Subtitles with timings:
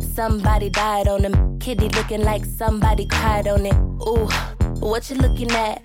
[0.00, 1.58] Somebody died on them.
[1.58, 3.74] Kitty looking like somebody cried on it.
[4.06, 4.28] Ooh,
[4.80, 5.84] what you looking at?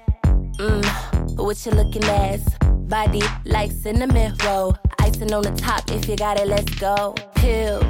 [0.57, 2.41] Mmm, what you looking at?
[2.87, 4.75] Body like cinnamon roll.
[4.99, 7.15] Icing on the top, if you got it, let's go.
[7.35, 7.85] Pills,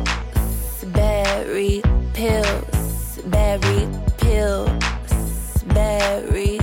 [0.94, 1.82] berry,
[2.14, 3.88] pills, berry,
[4.18, 6.63] pills, berry.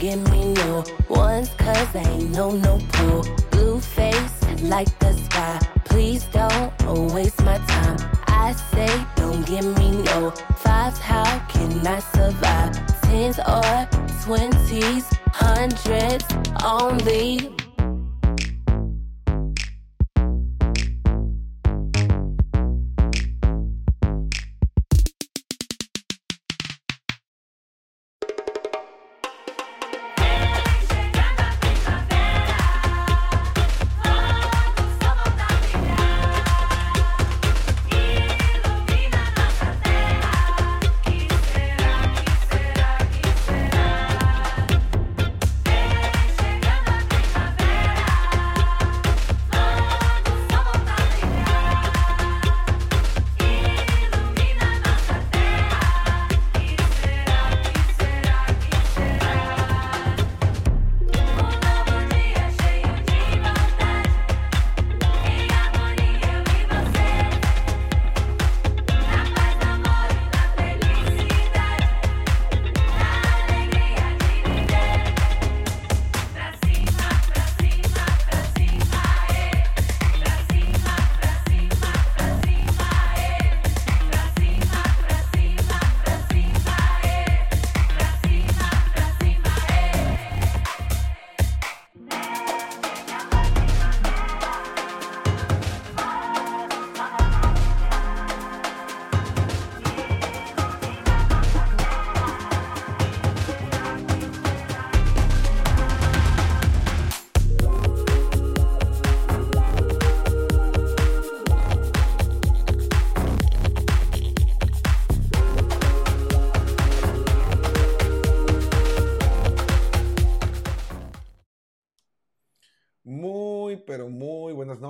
[0.00, 3.22] Give me no ones cause I ain't no no pull.
[3.50, 5.58] Blue face like the sky.
[5.84, 6.72] Please don't
[7.12, 7.98] waste my time.
[8.26, 10.98] I say don't give me no fives.
[10.98, 12.72] How can I survive?
[13.02, 13.88] Tens or
[14.24, 16.24] twenties, hundreds
[16.64, 17.52] only.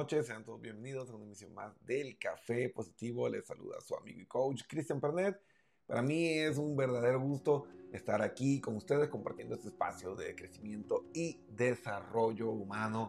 [0.01, 0.29] Noches.
[0.29, 3.29] Sean todos bienvenidos a una emisión más del Café Positivo.
[3.29, 5.39] Les saluda su amigo y coach Cristian Pernet.
[5.87, 11.05] Para mí es un verdadero gusto estar aquí con ustedes compartiendo este espacio de crecimiento
[11.13, 13.09] y desarrollo humano.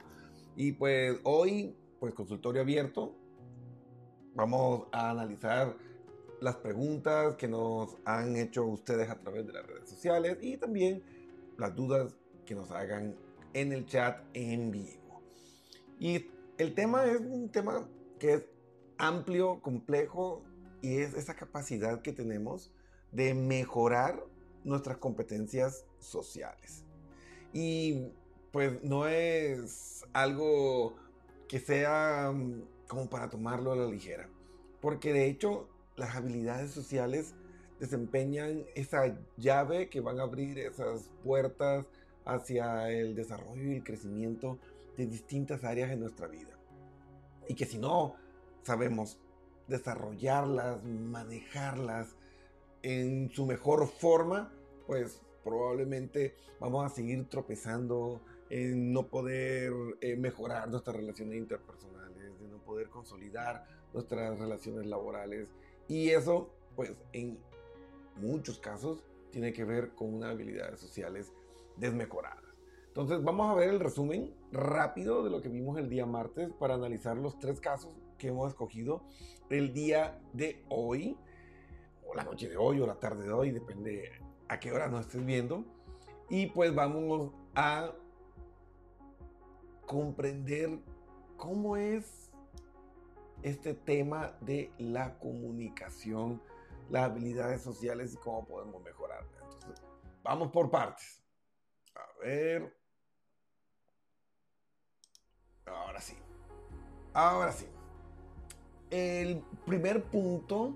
[0.57, 3.15] Y pues hoy, pues consultorio abierto.
[4.35, 5.77] Vamos a analizar
[6.41, 11.01] las preguntas que nos han hecho ustedes a través de las redes sociales y también
[11.57, 12.13] las dudas
[12.45, 13.15] que nos hagan
[13.53, 15.21] en el chat en vivo.
[15.97, 16.25] Y
[16.61, 17.89] el tema es un tema
[18.19, 18.45] que es
[18.99, 20.43] amplio, complejo
[20.81, 22.71] y es esa capacidad que tenemos
[23.11, 24.23] de mejorar
[24.63, 26.83] nuestras competencias sociales.
[27.51, 28.09] Y
[28.51, 30.95] pues no es algo
[31.47, 34.29] que sea mm, como para tomarlo a la ligera,
[34.81, 37.33] porque de hecho las habilidades sociales
[37.79, 41.87] desempeñan esa llave que van a abrir esas puertas
[42.23, 44.59] hacia el desarrollo y el crecimiento
[44.95, 46.50] de distintas áreas de nuestra vida.
[47.51, 48.15] Y que si no
[48.61, 49.19] sabemos
[49.67, 52.15] desarrollarlas, manejarlas
[52.81, 54.53] en su mejor forma,
[54.87, 62.47] pues probablemente vamos a seguir tropezando en no poder eh, mejorar nuestras relaciones interpersonales, de
[62.47, 65.49] no poder consolidar nuestras relaciones laborales.
[65.89, 67.37] Y eso, pues en
[68.15, 71.33] muchos casos, tiene que ver con unas habilidades sociales
[71.75, 72.45] desmejoradas.
[72.87, 76.75] Entonces vamos a ver el resumen rápido de lo que vimos el día martes para
[76.75, 79.03] analizar los tres casos que hemos escogido
[79.49, 81.17] el día de hoy,
[82.05, 84.11] o la noche de hoy, o la tarde de hoy, depende
[84.47, 85.65] a qué hora nos estés viendo.
[86.29, 87.91] Y pues vamos a
[89.85, 90.79] comprender
[91.35, 92.31] cómo es
[93.43, 96.41] este tema de la comunicación,
[96.89, 99.29] las habilidades sociales y cómo podemos mejorarla.
[99.43, 99.83] Entonces,
[100.23, 101.21] vamos por partes.
[101.95, 102.80] A ver.
[105.75, 106.15] Ahora sí.
[107.13, 107.67] Ahora sí.
[108.89, 110.75] El primer punto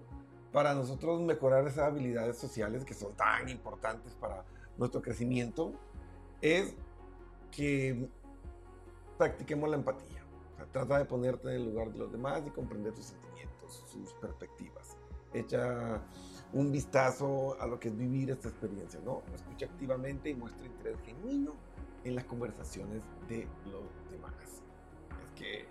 [0.51, 4.45] para nosotros mejorar esas habilidades sociales que son tan importantes para
[4.77, 5.73] nuestro crecimiento
[6.41, 6.73] es
[7.51, 8.09] que
[9.17, 10.23] practiquemos la empatía.
[10.71, 14.97] trata de ponerte en el lugar de los demás y comprender sus sentimientos, sus perspectivas.
[15.33, 16.01] Echa
[16.53, 19.23] un vistazo a lo que es vivir esta experiencia, ¿no?
[19.33, 21.53] Escucha activamente y muestra interés genuino
[22.05, 24.64] en las conversaciones de los demás.
[25.35, 25.65] Que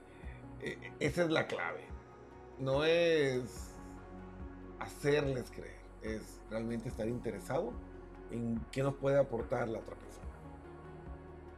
[0.60, 1.84] eh, esa es la clave.
[2.58, 3.74] No es
[4.78, 7.72] hacerles creer, es realmente estar interesado
[8.30, 10.26] en qué nos puede aportar la otra persona.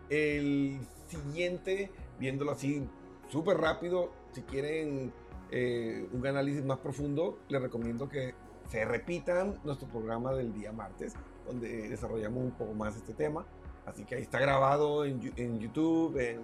[0.08, 2.86] El siguiente, viéndolo así
[3.28, 5.12] súper rápido, si quieren
[5.50, 8.34] eh, un análisis más profundo, les recomiendo que
[8.68, 11.14] se repitan nuestro programa del día martes,
[11.46, 13.46] donde desarrollamos un poco más este tema.
[13.84, 16.40] Así que ahí está grabado en, en YouTube, en,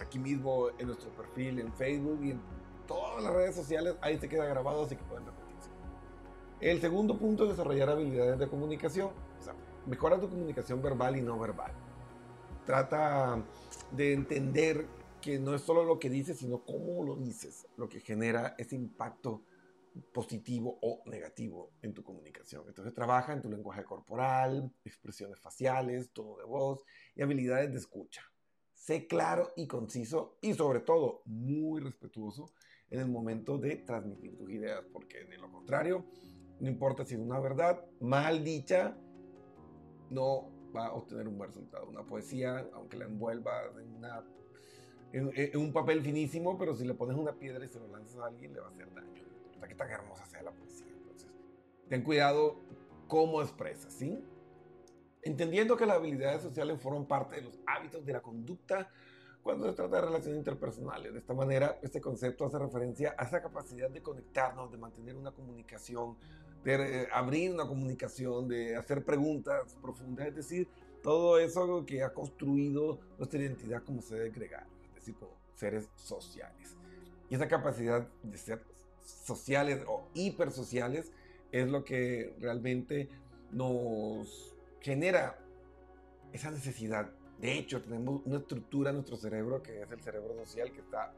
[0.00, 2.40] aquí mismo en nuestro perfil en Facebook y en
[2.86, 3.96] todas las redes sociales.
[4.00, 5.70] Ahí se queda grabado, así que pueden repetirse.
[6.60, 9.10] El segundo punto es desarrollar habilidades de comunicación.
[9.38, 9.54] O sea,
[9.86, 11.72] mejora tu comunicación verbal y no verbal.
[12.66, 13.42] Trata
[13.92, 14.86] de entender
[15.20, 18.76] que no es solo lo que dices, sino cómo lo dices, lo que genera ese
[18.76, 19.42] impacto
[20.12, 22.64] positivo o negativo en tu comunicación.
[22.68, 26.84] Entonces trabaja en tu lenguaje corporal, expresiones faciales, tono de voz
[27.16, 28.22] y habilidades de escucha.
[28.78, 32.50] Sé claro y conciso y sobre todo muy respetuoso
[32.90, 36.06] en el momento de transmitir tus ideas, porque de lo contrario,
[36.60, 38.96] no importa si es una verdad mal dicha,
[40.10, 41.86] no va a obtener un buen resultado.
[41.88, 44.24] Una poesía, aunque la envuelva en, una,
[45.54, 48.54] un papel finísimo, pero si le pones una piedra y se lo lanzas a alguien,
[48.54, 49.22] le va a hacer daño.
[49.54, 50.92] O sea, qué tan hermosa sea la poesía.
[50.92, 51.28] Entonces,
[51.88, 52.56] ten cuidado
[53.08, 54.18] cómo expresas, ¿sí?
[55.28, 58.88] Entendiendo que las habilidades sociales forman parte de los hábitos de la conducta
[59.42, 61.12] cuando se trata de relaciones interpersonales.
[61.12, 65.30] De esta manera, este concepto hace referencia a esa capacidad de conectarnos, de mantener una
[65.30, 66.16] comunicación,
[66.64, 70.66] de eh, abrir una comunicación, de hacer preguntas profundas, es decir,
[71.02, 76.74] todo eso que ha construido nuestra identidad como seres gregarios, es decir, como seres sociales.
[77.28, 78.64] Y esa capacidad de ser
[79.02, 81.12] sociales o hipersociales
[81.52, 83.10] es lo que realmente
[83.52, 85.38] nos genera
[86.32, 87.10] esa necesidad.
[87.38, 91.14] De hecho, tenemos una estructura en nuestro cerebro que es el cerebro social que está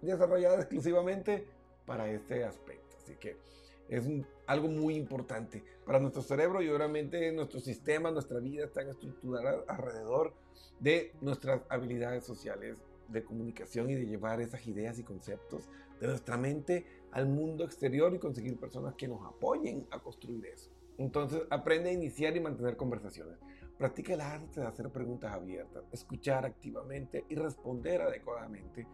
[0.00, 1.46] desarrollada exclusivamente
[1.86, 2.96] para este aspecto.
[3.02, 3.36] Así que
[3.88, 4.04] es
[4.46, 10.32] algo muy importante para nuestro cerebro y obviamente nuestro sistema, nuestra vida están estructuradas alrededor
[10.78, 15.68] de nuestras habilidades sociales de comunicación y de llevar esas ideas y conceptos
[16.00, 20.70] de nuestra mente al mundo exterior y conseguir personas que nos apoyen a construir eso.
[21.00, 23.38] Entonces, aprende a iniciar y mantener conversaciones.
[23.78, 28.86] Practica el arte de hacer preguntas abiertas, escuchar activamente y responder adecuadamente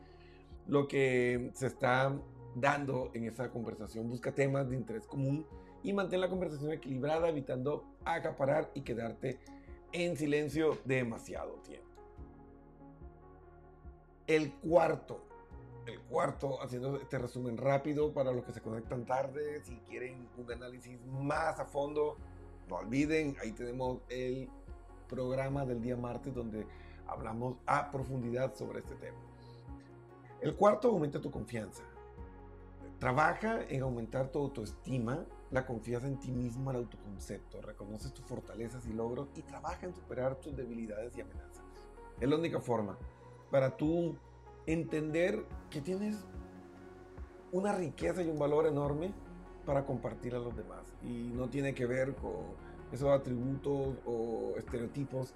[0.69, 2.17] lo que se está
[2.55, 4.09] dando en esa conversación.
[4.09, 5.45] Busca temas de interés común
[5.83, 9.41] y mantén la conversación equilibrada, evitando acaparar y quedarte
[9.91, 11.91] en silencio demasiado tiempo.
[14.29, 15.27] El cuarto,
[15.87, 20.51] el cuarto, haciendo este resumen rápido para los que se conectan tarde, si quieren un
[20.51, 22.17] análisis más a fondo,
[22.69, 24.49] no olviden, ahí tenemos el
[25.09, 26.67] programa del día martes donde
[27.07, 29.19] hablamos a profundidad sobre este tema.
[30.41, 31.83] El cuarto, aumenta tu confianza.
[32.99, 37.61] Trabaja en aumentar tu autoestima, la confianza en ti mismo, el autoconcepto.
[37.61, 41.63] Reconoces tus fortalezas y logros y trabaja en superar tus debilidades y amenazas.
[42.21, 42.99] Es la única forma
[43.51, 44.17] para tú
[44.67, 46.25] entender que tienes
[47.53, 49.13] una riqueza y un valor enorme
[49.65, 50.95] para compartir a los demás.
[51.03, 52.35] Y no tiene que ver con
[52.93, 55.35] esos atributos o estereotipos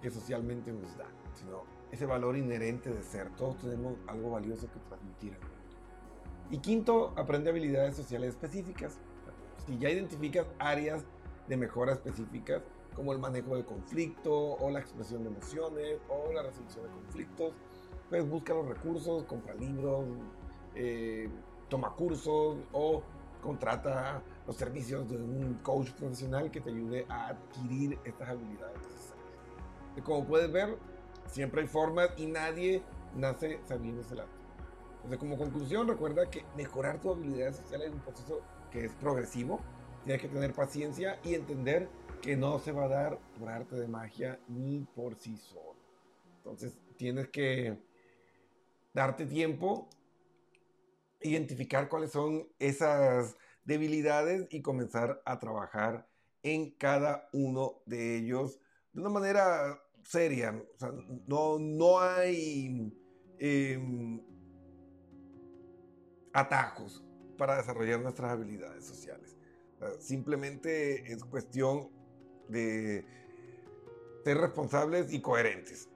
[0.00, 3.30] que socialmente nos dan, sino ese valor inherente de ser.
[3.36, 5.36] Todos tenemos algo valioso que transmitir.
[6.50, 8.98] Y quinto, aprende habilidades sociales específicas.
[9.66, 11.04] Si ya identificas áreas
[11.48, 12.62] de mejora específicas,
[12.94, 17.54] como el manejo del conflicto o la expresión de emociones o la resolución de conflictos,
[18.08, 20.04] pues busca los recursos, compra libros,
[20.74, 21.28] eh,
[21.68, 23.02] toma cursos o
[23.42, 29.26] contrata los servicios de un coach profesional que te ayude a adquirir estas habilidades necesarias.
[29.96, 30.76] Y como puedes ver,
[31.26, 32.82] siempre hay formas y nadie
[33.14, 34.26] nace sabiéndose la
[35.04, 39.60] entonces, como conclusión, recuerda que mejorar tu habilidad social es un proceso que es progresivo.
[40.02, 41.90] Tienes que tener paciencia y entender
[42.22, 45.76] que no se va a dar por arte de magia ni por sí solo.
[46.38, 47.78] Entonces, tienes que
[48.94, 49.90] darte tiempo,
[51.20, 56.08] identificar cuáles son esas debilidades y comenzar a trabajar
[56.42, 58.60] en cada uno de ellos
[58.92, 60.54] de una manera seria.
[61.26, 62.92] No, no hay
[63.38, 64.22] em,
[66.32, 67.04] atajos
[67.36, 69.36] para desarrollar nuestras habilidades sociales.
[69.98, 71.90] Simplemente es cuestión
[72.48, 73.04] de
[74.24, 75.90] ser responsables y coherentes.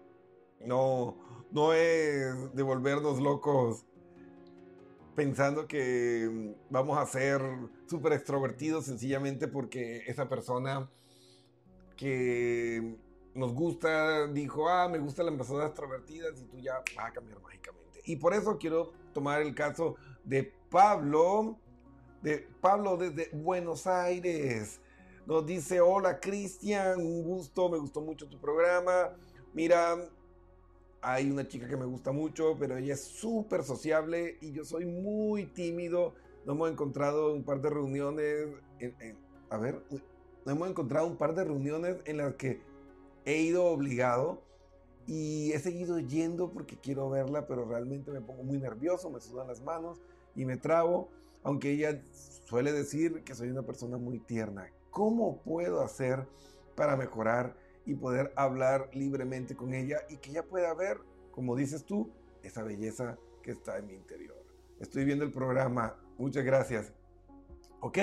[0.60, 1.16] No,
[1.50, 3.84] no es de volvernos locos
[5.14, 7.42] pensando que vamos a ser
[7.86, 10.88] súper extrovertidos sencillamente porque esa persona
[11.96, 12.96] que
[13.34, 17.40] nos gusta dijo, ah, me gustan las personas extrovertidas y tú ya vas a cambiar
[17.40, 18.00] mágicamente.
[18.04, 21.58] Y por eso quiero tomar el caso de Pablo,
[22.22, 24.80] de Pablo desde Buenos Aires.
[25.26, 29.16] Nos dice, hola Cristian, un gusto, me gustó mucho tu programa.
[29.52, 29.96] Mira,
[31.00, 34.86] hay una chica que me gusta mucho, pero ella es súper sociable y yo soy
[34.86, 36.14] muy tímido.
[36.44, 38.48] Nos hemos encontrado un par de reuniones,
[39.50, 39.82] a ver,
[40.44, 42.60] nos hemos encontrado un par de reuniones en las que
[43.24, 44.42] he ido obligado
[45.06, 49.46] y he seguido yendo porque quiero verla, pero realmente me pongo muy nervioso, me sudan
[49.46, 50.00] las manos
[50.34, 51.08] y me trabo,
[51.42, 52.02] aunque ella
[52.46, 54.70] suele decir que soy una persona muy tierna.
[54.90, 56.26] ¿Cómo puedo hacer
[56.74, 57.56] para mejorar
[57.88, 60.98] y poder hablar libremente con ella y que ella pueda ver,
[61.30, 62.10] como dices tú,
[62.42, 64.36] esa belleza que está en mi interior?
[64.78, 65.96] Estoy viendo el programa.
[66.18, 66.92] Muchas gracias.
[67.80, 67.98] ¿Ok?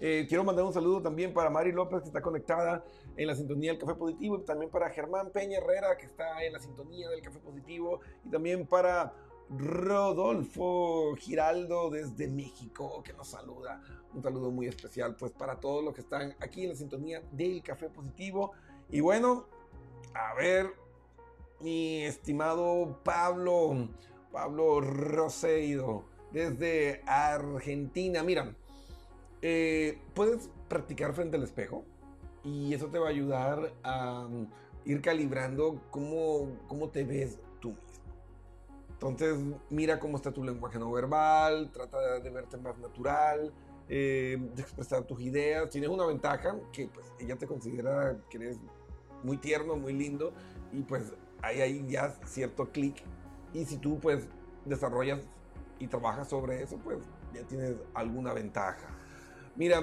[0.00, 2.82] Eh, quiero mandar un saludo también para Mari López, que está conectada
[3.16, 6.54] en la sintonía del Café Positivo, y también para Germán Peña Herrera, que está en
[6.54, 9.12] la sintonía del Café Positivo, y también para
[9.50, 13.82] Rodolfo Giraldo desde México, que nos saluda.
[14.14, 17.62] Un saludo muy especial pues para todos los que están aquí en la sintonía del
[17.62, 18.52] Café Positivo.
[18.90, 19.46] Y bueno,
[20.14, 20.72] a ver,
[21.60, 23.88] mi estimado Pablo,
[24.32, 28.22] Pablo Roseido, desde Argentina.
[28.22, 28.54] Mira,
[29.42, 31.84] eh, puedes practicar frente al espejo
[32.42, 34.48] y eso te va a ayudar a um,
[34.84, 37.38] ir calibrando cómo, cómo te ves
[39.00, 39.38] entonces,
[39.70, 43.52] mira cómo está tu lenguaje no verbal, trata de verte más natural,
[43.88, 45.70] eh, de expresar tus ideas.
[45.70, 48.58] Tienes una ventaja que pues ella te considera que eres
[49.22, 50.32] muy tierno, muy lindo
[50.72, 53.02] y pues hay ahí ya cierto clic.
[53.52, 54.26] Y si tú pues
[54.64, 55.20] desarrollas
[55.78, 56.98] y trabajas sobre eso, pues
[57.32, 58.88] ya tienes alguna ventaja.
[59.56, 59.82] Mira,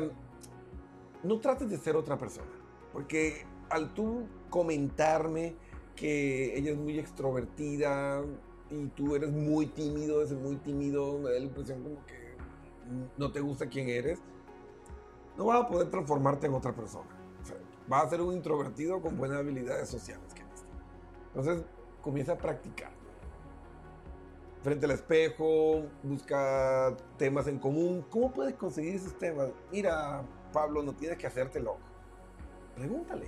[1.23, 2.51] no trates de ser otra persona,
[2.93, 5.55] porque al tú comentarme
[5.95, 8.21] que ella es muy extrovertida,
[8.69, 12.35] y tú eres muy tímido, eres muy tímido, me da la impresión como que
[13.17, 14.19] no te gusta quién eres,
[15.37, 17.09] no vas a poder transformarte en otra persona.
[17.87, 20.25] Vas a ser un introvertido con buenas habilidades sociales.
[21.27, 21.65] Entonces,
[22.01, 22.91] comienza a practicar.
[24.63, 28.05] Frente al espejo, busca temas en común.
[28.09, 29.49] ¿Cómo puedes conseguir esos temas?
[29.71, 31.81] Mira, Pablo, no tienes que hacerte loco.
[32.75, 33.27] Pregúntale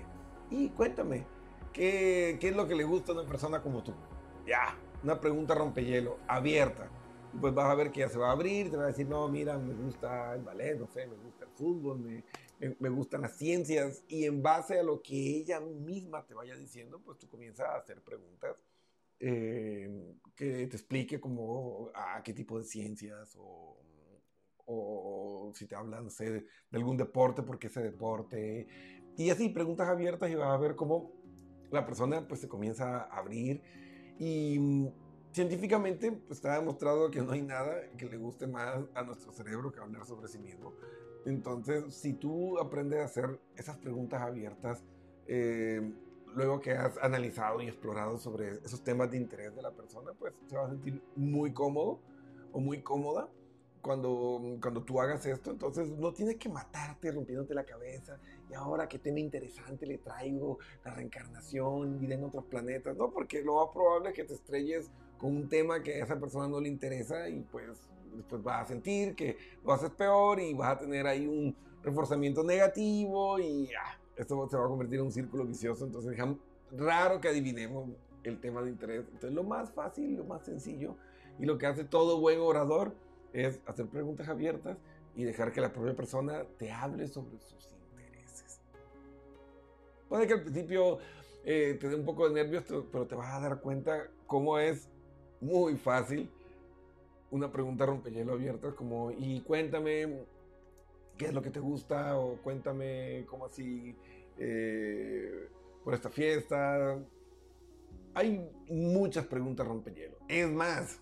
[0.49, 1.25] y cuéntame,
[1.73, 3.93] ¿qué, qué es lo que le gusta a una persona como tú?
[4.45, 6.89] Ya, una pregunta rompehielo, abierta.
[7.39, 9.27] Pues vas a ver que ya se va a abrir, te va a decir, no,
[9.27, 12.23] mira, me gusta el ballet, no sé, me gusta el fútbol, me,
[12.59, 14.03] me, gustan las ciencias.
[14.07, 17.77] Y en base a lo que ella misma te vaya diciendo, pues tú comienzas a
[17.77, 18.63] hacer preguntas
[19.19, 23.75] eh, que te explique como a qué tipo de ciencias o,
[25.55, 28.67] si te hablan, sé, de, algún deporte, por qué ese deporte.
[29.15, 31.13] Y así, preguntas abiertas y vas a ver cómo
[31.71, 33.61] la persona pues se comienza a abrir
[34.19, 34.87] y mm,
[35.31, 39.71] científicamente pues, está demostrado que no hay nada que le guste más a nuestro cerebro
[39.71, 40.73] que hablar sobre sí mismo.
[41.25, 44.83] Entonces, si tú aprendes a hacer esas preguntas abiertas,
[45.27, 45.81] eh,
[46.35, 50.33] luego que has analizado y explorado sobre esos temas de interés de la persona, pues
[50.47, 51.99] se va a sentir muy cómodo
[52.51, 53.29] o muy cómoda
[53.81, 58.19] cuando, cuando tú hagas esto, entonces no tienes que matarte rompiéndote la cabeza
[58.49, 63.41] y ahora qué tema interesante le traigo, la reencarnación, vida en otros planetas, no, porque
[63.43, 66.59] lo más probable es que te estrelles con un tema que a esa persona no
[66.59, 67.65] le interesa y pues
[68.15, 72.43] después vas a sentir que lo haces peor y vas a tener ahí un reforzamiento
[72.43, 77.21] negativo y ah, esto se va a convertir en un círculo vicioso, entonces es raro
[77.21, 77.89] que adivinemos
[78.23, 79.05] el tema de interés.
[79.05, 80.95] Entonces lo más fácil, lo más sencillo
[81.39, 82.93] y lo que hace todo buen orador
[83.33, 84.77] es hacer preguntas abiertas
[85.15, 88.59] y dejar que la propia persona te hable sobre sus intereses.
[90.09, 90.99] Puede que al principio
[91.43, 94.89] eh, te dé un poco de nervios, pero te vas a dar cuenta cómo es
[95.41, 96.29] muy fácil
[97.31, 100.25] una pregunta rompehielo abierta como, y cuéntame
[101.17, 103.95] qué es lo que te gusta o cuéntame cómo así
[104.37, 105.49] eh,
[105.83, 106.97] por esta fiesta.
[108.13, 110.17] Hay muchas preguntas rompehielo.
[110.27, 110.99] Es más,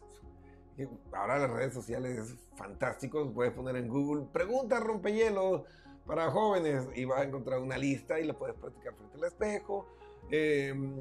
[1.13, 5.65] ahora las redes sociales es fantástico, puedes poner en Google preguntas rompehielo
[6.05, 9.87] para jóvenes y vas a encontrar una lista y la puedes practicar frente al espejo
[10.29, 10.95] em,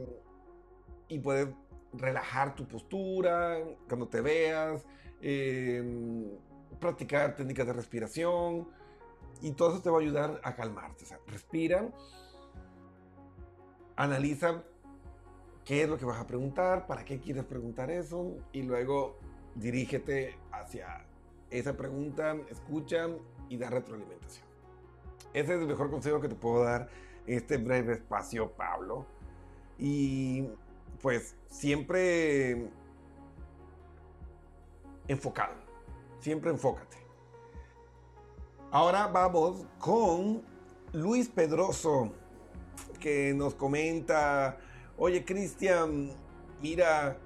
[1.08, 1.48] y puedes
[1.96, 3.58] relajar tu postura
[3.88, 4.84] cuando te veas,
[5.20, 6.28] em,
[6.80, 8.68] practicar técnicas de respiración
[9.40, 11.04] y todo eso te va a ayudar a calmarte.
[11.04, 11.88] O sea, respira,
[13.96, 14.62] analiza
[15.64, 19.18] qué es lo que vas a preguntar, para qué quieres preguntar eso y luego
[19.54, 21.06] dirígete hacia
[21.50, 23.08] esa pregunta, escucha
[23.48, 24.46] y da retroalimentación.
[25.32, 26.88] Ese es el mejor consejo que te puedo dar
[27.26, 29.06] en este breve espacio, Pablo.
[29.78, 30.48] Y
[31.04, 32.66] pues siempre
[35.06, 35.52] enfocado,
[36.18, 36.96] siempre enfócate.
[38.70, 40.42] Ahora vamos con
[40.94, 42.10] Luis Pedroso,
[43.00, 44.56] que nos comenta,
[44.96, 46.10] oye Cristian,
[46.62, 47.18] mira,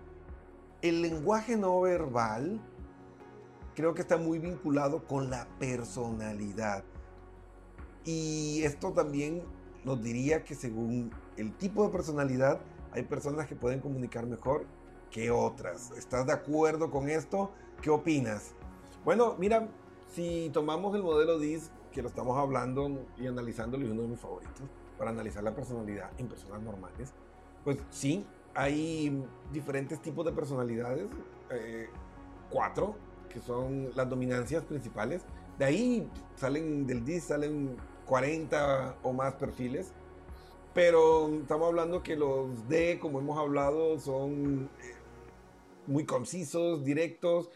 [0.83, 2.61] el lenguaje no verbal
[3.77, 6.83] creo que está muy vinculado con la personalidad.
[8.05, 9.45] Y esto también
[9.85, 12.61] nos diría que según el tipo de personalidad,
[12.93, 14.67] hay personas que pueden comunicar mejor
[15.11, 15.91] que otras.
[15.93, 17.51] ¿Estás de acuerdo con esto?
[17.83, 18.55] ¿Qué opinas?
[19.05, 19.69] Bueno, mira,
[20.09, 24.21] si tomamos el modelo DIS, que lo estamos hablando y analizando, es uno de mis
[24.21, 24.63] favoritos,
[24.99, 27.13] para analizar la personalidad en personas normales,
[27.65, 31.09] pues sí, hay diferentes tipos de personalidades,
[31.51, 31.89] eh,
[32.51, 32.97] cuatro,
[33.29, 35.23] que son las dominancias principales.
[35.59, 37.77] De ahí salen del DIS, salen
[38.07, 39.93] 40 o más perfiles.
[40.79, 44.95] Pero estamos hablando que los D, como hemos hablado, son eh,
[45.89, 47.51] muy concisos, directos.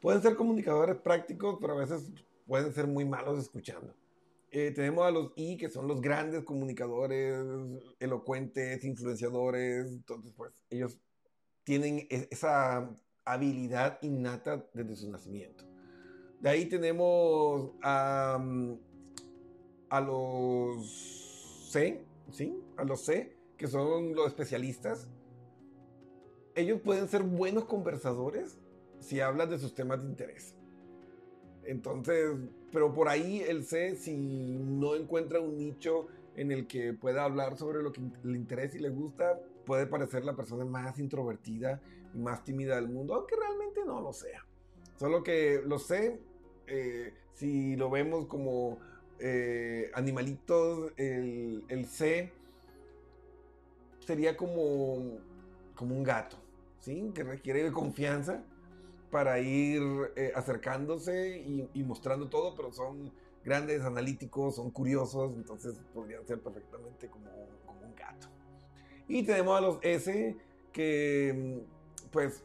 [0.00, 2.12] Pueden ser comunicadores prácticos, pero a veces
[2.46, 3.92] pueden ser muy malos escuchando.
[4.52, 7.44] Eh, tenemos a los I, que son los grandes comunicadores,
[7.98, 9.88] elocuentes, influenciadores.
[9.88, 10.96] Entonces, pues ellos
[11.64, 12.88] tienen e-, esa
[13.24, 15.64] habilidad innata desde su nacimiento.
[16.38, 18.40] De ahí tenemos a,
[19.90, 22.62] a los C, ¿sí?
[22.76, 25.08] A los C, que son los especialistas.
[26.54, 28.58] Ellos pueden ser buenos conversadores
[29.00, 30.54] si hablas de sus temas de interés.
[31.64, 32.34] Entonces,
[32.72, 37.58] pero por ahí el C, si no encuentra un nicho en el que pueda hablar
[37.58, 41.80] sobre lo que le interesa y le gusta, puede parecer la persona más introvertida
[42.14, 44.46] y más tímida del mundo, aunque realmente no lo sea.
[44.96, 46.20] Solo que lo sé,
[46.66, 48.78] eh, si lo vemos como
[49.20, 52.32] eh, animalitos, el, el, C
[54.00, 55.18] sería como,
[55.74, 56.36] como un gato,
[56.80, 57.10] ¿sí?
[57.14, 58.42] Que requiere confianza
[59.10, 59.82] para ir
[60.16, 61.38] eh, acercándose
[61.74, 63.12] y, mostrando todo, pero son
[63.44, 67.30] grandes, analíticos, son curiosos, entonces podrían ser perfectamente como,
[67.66, 68.28] como un gato.
[69.08, 70.36] Y tenemos a los S
[70.72, 71.62] que,
[72.12, 72.44] pues,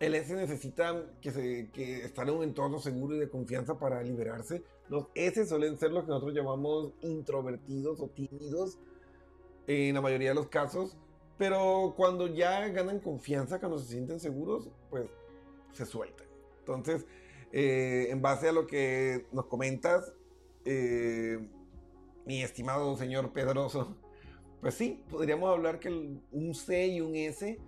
[0.00, 4.02] el S necesita que, se, que estar en un entorno seguro y de confianza para
[4.02, 4.64] liberarse.
[4.88, 8.78] Los S suelen ser los que nosotros llamamos introvertidos o tímidos
[9.66, 10.96] en la mayoría de los casos.
[11.38, 15.06] Pero cuando ya ganan confianza, cuando se sienten seguros, pues
[15.72, 16.26] se sueltan.
[16.60, 17.06] Entonces,
[17.52, 20.12] eh, en base a lo que nos comentas,
[20.64, 21.38] eh,
[22.24, 23.96] mi estimado señor Pedroso,
[24.60, 27.58] pues sí, podríamos hablar que un C y un S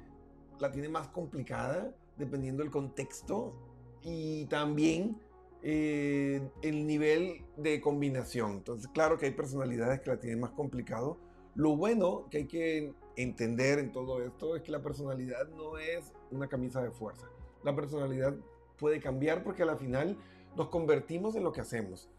[0.60, 3.54] la tiene más complicada dependiendo del contexto
[4.02, 5.20] y también
[5.66, 8.52] eh, el nivel de combinación.
[8.52, 11.16] Entonces, claro que hay personalidades que la tienen más complicado.
[11.54, 16.12] Lo bueno que hay que entender en todo esto es que la personalidad no es
[16.30, 17.30] una camisa de fuerza.
[17.62, 18.34] La personalidad
[18.78, 20.18] puede cambiar porque al final
[20.54, 22.10] nos convertimos en lo que hacemos.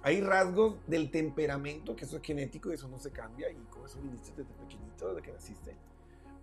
[0.00, 3.84] Hay rasgos del temperamento, que eso es genético y eso no se cambia, y con
[3.84, 5.76] eso viniste desde pequeñito, desde que naciste.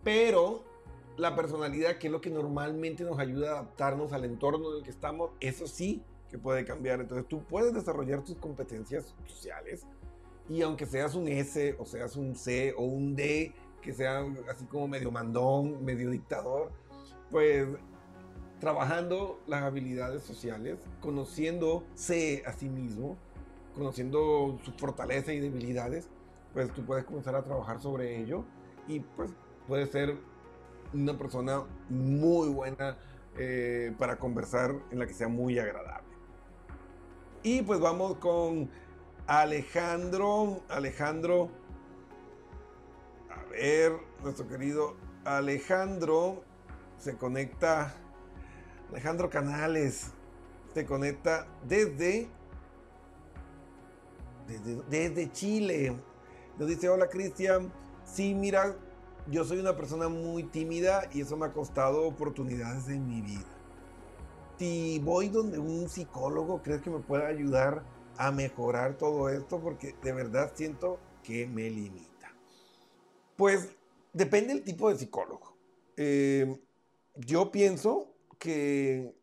[0.03, 0.63] Pero
[1.17, 4.83] la personalidad, que es lo que normalmente nos ayuda a adaptarnos al entorno en el
[4.83, 7.01] que estamos, eso sí que puede cambiar.
[7.01, 9.85] Entonces tú puedes desarrollar tus competencias sociales
[10.49, 14.65] y aunque seas un S o seas un C o un D, que sea así
[14.65, 16.71] como medio mandón, medio dictador,
[17.29, 17.67] pues
[18.59, 23.17] trabajando las habilidades sociales, conociéndose a sí mismo,
[23.73, 26.07] conociendo su fortaleza y debilidades,
[26.53, 28.43] pues tú puedes comenzar a trabajar sobre ello
[28.87, 29.31] y pues
[29.67, 30.15] puedes ser
[30.93, 32.97] una persona muy buena
[33.37, 36.00] eh, para conversar en la que sea muy agradable.
[37.43, 38.69] Y pues vamos con
[39.25, 40.61] Alejandro.
[40.69, 41.49] Alejandro.
[43.31, 46.43] A ver, nuestro querido Alejandro
[46.99, 47.95] se conecta.
[48.91, 50.11] Alejandro Canales
[50.73, 52.29] se conecta desde,
[54.89, 55.95] desde, Chile.
[56.59, 57.73] Nos dice, hola Cristian.
[58.03, 58.75] Sí, mira,
[59.27, 63.60] yo soy una persona muy tímida y eso me ha costado oportunidades en mi vida.
[64.61, 67.83] Si voy donde un psicólogo, ¿crees que me puede ayudar
[68.15, 69.59] a mejorar todo esto?
[69.59, 72.31] Porque de verdad siento que me limita.
[73.35, 73.75] Pues
[74.13, 75.57] depende del tipo de psicólogo.
[75.97, 76.61] Eh,
[77.15, 79.15] yo pienso que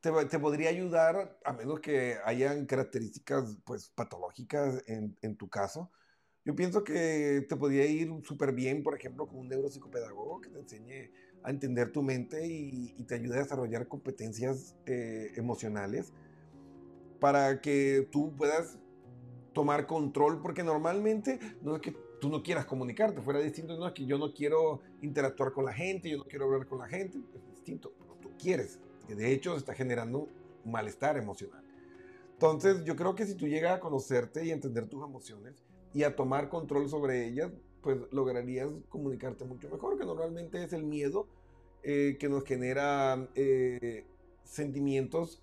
[0.00, 5.92] te, podría ayudar, a menos que hayan características pues, patológicas en, en tu caso,
[6.46, 10.60] yo pienso que te podría ir súper bien, por ejemplo, con un neuropsicopedagogo que te
[10.60, 11.10] enseñe
[11.42, 16.12] a entender tu mente y, te ayude a desarrollar competencias eh, emocionales
[17.20, 18.78] para que tú puedas
[19.52, 23.92] tomar control, porque normalmente no es que tú no quieras comunicarte, fuera distinto, no es
[23.92, 27.18] que yo no quiero interactuar con la gente, yo no quiero hablar con la gente,
[27.34, 30.28] es distinto, pero tú quieres, que de hecho está generando
[30.64, 31.64] malestar emocional.
[32.32, 35.62] Entonces yo creo que si tú llegas a conocerte y entender tus emociones,
[35.94, 40.84] y a tomar control sobre ellas, pues lograrías comunicarte mucho mejor, que normalmente es el
[40.84, 41.26] miedo
[41.82, 44.06] eh, que nos genera eh,
[44.44, 45.42] sentimientos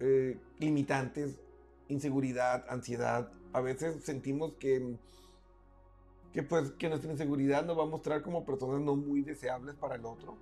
[0.00, 1.38] eh, limitantes,
[1.88, 3.30] inseguridad, ansiedad.
[3.52, 4.96] A veces sentimos que,
[6.32, 9.94] que, pues, que nuestra inseguridad nos va a mostrar como personas no muy deseables para
[9.94, 10.36] el otro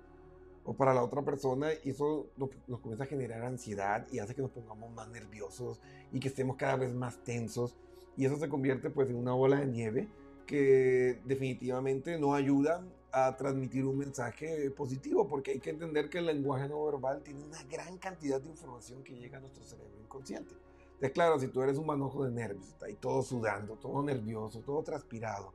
[0.65, 4.33] o para la otra persona y eso nos, nos comienza a generar ansiedad y hace
[4.33, 5.79] que nos pongamos más nerviosos
[6.11, 7.77] y que estemos cada vez más tensos
[8.17, 10.07] y eso se convierte pues en una bola de nieve
[10.49, 16.25] que definitivamente no ayuda a transmitir un mensaje positivo, porque hay que entender que el
[16.25, 20.55] lenguaje no verbal tiene una gran cantidad de información que llega a nuestro cerebro inconsciente.
[20.85, 24.61] Entonces, claro, si tú eres un manojo de nervios, está ahí todo sudando, todo nervioso,
[24.61, 25.53] todo transpirado,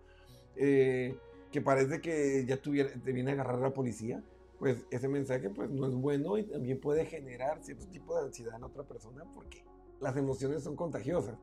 [0.54, 1.18] eh,
[1.50, 4.22] que parece que ya te viene a agarrar la policía,
[4.61, 8.54] pues ese mensaje pues no es bueno y también puede generar cierto tipo de ansiedad
[8.54, 9.64] en otra persona porque
[10.00, 11.37] las emociones son contagiosas.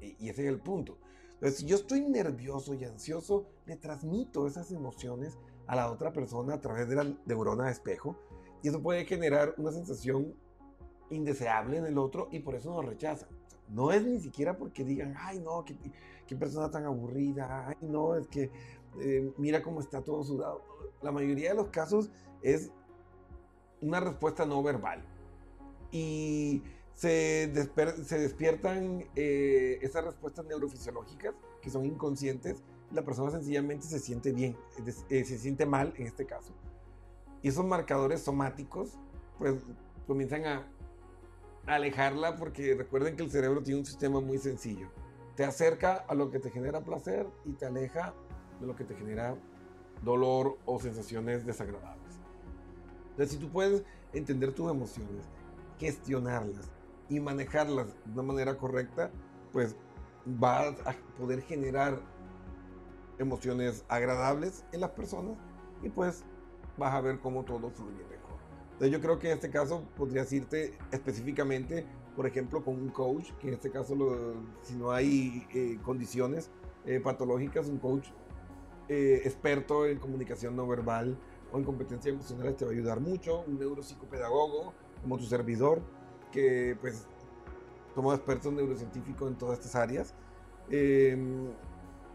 [0.00, 0.96] Y ese es el punto.
[1.36, 6.54] Entonces, si yo estoy nervioso y ansioso, le transmito esas emociones a la otra persona
[6.54, 8.16] a través de la neurona de espejo.
[8.62, 10.34] Y eso puede generar una sensación
[11.10, 13.28] indeseable en el otro y por eso nos rechazan.
[13.68, 15.76] No es ni siquiera porque digan, ay, no, qué,
[16.26, 18.50] qué persona tan aburrida, ay, no, es que
[19.00, 20.62] eh, mira cómo está todo sudado.
[21.02, 22.10] La mayoría de los casos
[22.42, 22.70] es
[23.80, 25.04] una respuesta no verbal.
[25.90, 26.62] Y
[26.96, 34.56] se, despiertan eh, esas respuestas neurofisiológicas que son inconscientes la persona sencillamente se siente bien,
[35.10, 36.54] eh, se siente mal en este caso.
[37.42, 38.96] Y esos marcadores somáticos
[39.38, 39.56] pues
[40.06, 40.66] comienzan a
[41.66, 44.88] alejarla porque recuerden que el cerebro tiene un sistema muy sencillo.
[45.34, 48.14] Te acerca a lo que te genera placer y te aleja
[48.60, 49.36] de lo que te genera
[50.02, 52.14] dolor o sensaciones desagradables.
[53.10, 53.82] Entonces, si tú puedes
[54.12, 55.24] entender tus emociones,
[55.78, 56.70] gestionarlas
[57.08, 59.10] y manejarlas de una manera correcta,
[59.52, 59.76] pues
[60.24, 62.00] vas a poder generar
[63.18, 65.36] emociones agradables en las personas
[65.82, 66.24] y pues
[66.76, 68.36] vas a ver cómo todo fluye mejor.
[68.72, 73.30] Entonces yo creo que en este caso podrías irte específicamente, por ejemplo, con un coach,
[73.40, 73.94] que en este caso
[74.62, 76.50] si no hay eh, condiciones
[76.84, 78.08] eh, patológicas, un coach
[78.88, 81.18] eh, experto en comunicación no verbal
[81.52, 85.80] o en competencias emocionales te va a ayudar mucho, un neuropsicopedagogo como tu servidor
[86.32, 87.06] que pues
[87.94, 90.14] somos expertos neurocientíficos en todas estas áreas.
[90.70, 91.52] Em,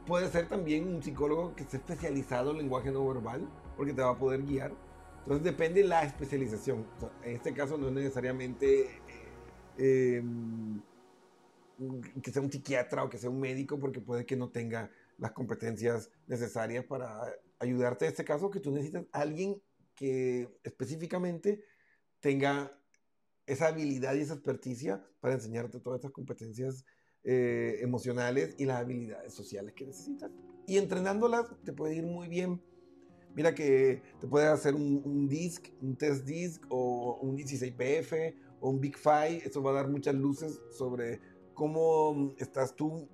[0.05, 3.47] puede ser también un psicólogo que esté especializado en lenguaje no verbal,
[3.77, 4.73] porque te va a poder guiar.
[5.19, 6.85] Entonces depende de la especialización.
[7.23, 8.89] en este caso no es necesariamente
[9.77, 10.23] eh,
[12.21, 15.31] que sea un psiquiatra o que sea un médico, porque puede que no tenga las
[15.31, 17.21] competencias necesarias para
[17.59, 18.05] ayudarte.
[18.05, 19.61] En este caso, que tú necesitas alguien
[19.95, 21.63] que específicamente
[22.19, 22.71] tenga
[23.51, 26.85] esa habilidad y esa experticia para enseñarte todas estas competencias
[27.23, 30.31] eh, emocionales y las habilidades sociales que necesitas.
[30.67, 32.61] Y entrenándolas te puede ir muy bien.
[33.35, 38.69] Mira que te puede hacer un, un DISC, un test DISC o un 16PF o
[38.69, 39.41] un Big Five.
[39.45, 41.19] Eso va a dar muchas luces sobre
[41.53, 43.07] cómo estás tú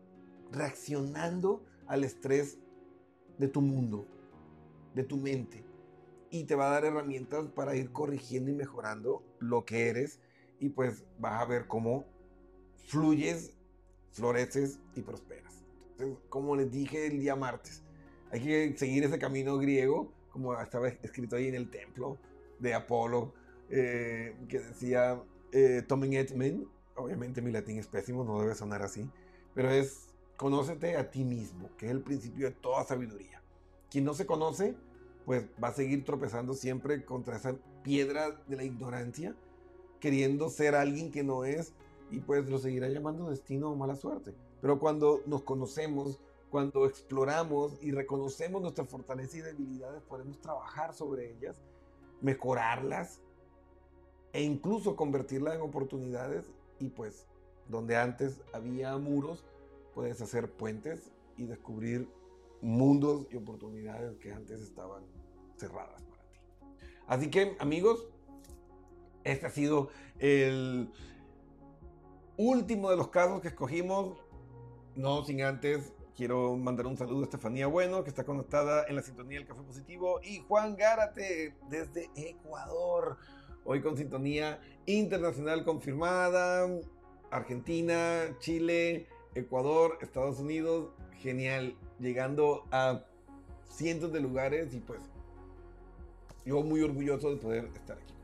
[0.52, 2.60] reaccionando al estrés
[3.38, 4.06] de tu mundo,
[4.93, 5.65] de tu mente.
[6.30, 10.19] Y te va a dar herramientas para ir corrigiendo y mejorando lo que eres
[10.60, 12.06] y pues vas a ver cómo
[12.88, 13.54] fluyes,
[14.12, 15.63] floreces y prosperas.
[15.91, 17.84] Entonces, como les dije el día martes,
[18.32, 22.17] hay que seguir ese camino griego, como estaba escrito ahí en el templo
[22.60, 23.34] de Apolo,
[23.70, 29.10] eh, que decía eh, Tomen obviamente mi latín es pésimo, no debe sonar así,
[29.54, 33.41] pero es conócete a ti mismo, que es el principio de toda sabiduría.
[33.89, 34.76] Quien no se conoce,
[35.26, 39.36] pues va a seguir tropezando siempre contra esa piedra de la ignorancia,
[39.99, 41.73] queriendo ser alguien que no es,
[42.10, 44.33] y pues lo seguirá llamando destino o mala suerte.
[44.62, 51.31] Pero cuando nos conocemos, cuando exploramos y reconocemos nuestras fortalezas y debilidades, podemos trabajar sobre
[51.31, 51.62] ellas,
[52.21, 53.21] mejorarlas
[54.33, 56.45] e incluso convertirlas en oportunidades
[56.79, 57.27] y pues
[57.67, 59.43] donde antes había muros,
[59.93, 62.07] puedes hacer puentes y descubrir
[62.62, 65.03] mundos y oportunidades que antes estaban
[65.57, 66.39] cerradas para ti.
[67.07, 68.07] Así que amigos,
[69.31, 70.91] este ha sido el
[72.37, 74.17] último de los casos que escogimos,
[74.95, 79.03] no sin antes Quiero mandar un saludo a Estefanía Bueno, que está conectada en la
[79.03, 83.17] sintonía del Café Positivo, y Juan Gárate, desde Ecuador.
[83.65, 86.67] Hoy con sintonía internacional confirmada.
[87.29, 90.89] Argentina, Chile, Ecuador, Estados Unidos.
[91.19, 91.77] Genial.
[91.99, 93.05] Llegando a
[93.69, 95.01] cientos de lugares y pues
[96.45, 98.16] yo muy orgulloso de poder estar aquí.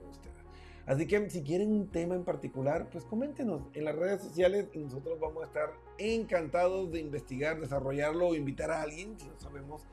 [0.85, 4.79] Así que si quieren un tema en particular, pues coméntenos en las redes sociales y
[4.79, 9.83] nosotros vamos a estar encantados de investigar, desarrollarlo o invitar a alguien, si no sabemos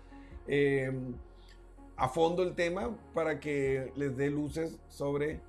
[0.49, 1.15] em,
[1.97, 5.41] a fondo el tema, para que les dé luces sobre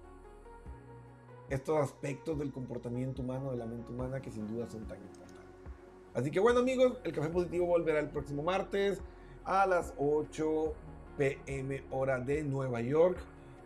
[1.50, 5.32] estos aspectos del comportamiento humano, de la mente humana, que sin duda son tan importantes.
[6.14, 9.02] Así que bueno amigos, el Café Positivo volverá el próximo martes
[9.44, 10.74] a las 8
[11.18, 13.18] pm hora de Nueva York.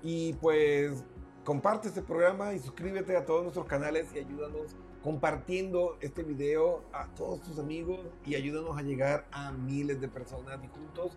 [0.04, 1.04] Y pues
[1.46, 7.06] comparte este programa y suscríbete a todos nuestros canales y ayúdanos compartiendo este video a
[7.14, 11.12] todos tus amigos y ayúdanos a llegar a miles de personas y juntos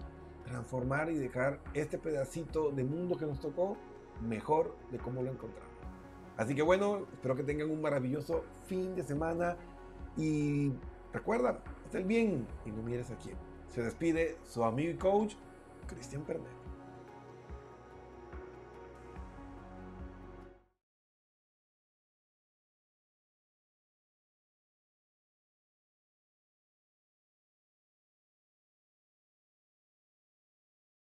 [0.44, 3.78] transformar y dejar este pedacito de mundo que nos tocó
[4.20, 5.72] mejor de cómo lo encontramos.
[6.36, 9.56] Así que bueno, espero que tengan un maravilloso fin de semana
[10.18, 10.72] y
[11.10, 13.36] recuerda, haz bien y no mires a quién.
[13.68, 15.36] Se despide su amigo y coach,
[15.86, 16.57] Cristian Pernet.